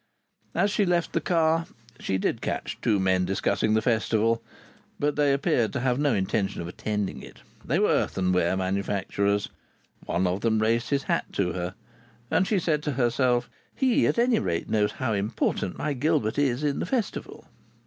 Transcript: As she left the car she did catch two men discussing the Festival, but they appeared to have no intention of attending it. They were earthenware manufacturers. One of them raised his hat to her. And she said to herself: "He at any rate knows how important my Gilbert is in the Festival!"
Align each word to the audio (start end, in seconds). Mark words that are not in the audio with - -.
As 0.55 0.71
she 0.71 0.83
left 0.83 1.13
the 1.13 1.21
car 1.21 1.67
she 1.99 2.17
did 2.17 2.41
catch 2.41 2.75
two 2.81 2.99
men 2.99 3.23
discussing 3.23 3.75
the 3.75 3.83
Festival, 3.83 4.41
but 4.99 5.15
they 5.15 5.31
appeared 5.31 5.71
to 5.73 5.79
have 5.81 5.99
no 5.99 6.15
intention 6.15 6.59
of 6.59 6.67
attending 6.67 7.21
it. 7.21 7.41
They 7.63 7.77
were 7.77 7.89
earthenware 7.89 8.57
manufacturers. 8.57 9.49
One 10.07 10.25
of 10.25 10.41
them 10.41 10.57
raised 10.57 10.89
his 10.89 11.03
hat 11.03 11.25
to 11.33 11.53
her. 11.53 11.75
And 12.31 12.47
she 12.47 12.57
said 12.57 12.81
to 12.81 12.93
herself: 12.93 13.47
"He 13.75 14.07
at 14.07 14.17
any 14.17 14.39
rate 14.39 14.67
knows 14.71 14.93
how 14.93 15.13
important 15.13 15.77
my 15.77 15.93
Gilbert 15.93 16.39
is 16.39 16.63
in 16.63 16.79
the 16.79 16.87
Festival!" 16.87 17.45